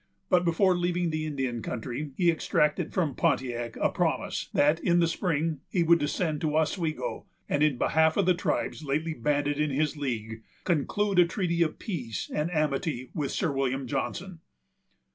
[0.31, 5.07] But before leaving the Indian country, he exacted from Pontiac a promise that in the
[5.07, 9.69] spring he would descend to Oswego, and, in behalf of the tribes lately banded in
[9.69, 14.39] his league, conclude a treaty of peace and amity with Sir William Johnson.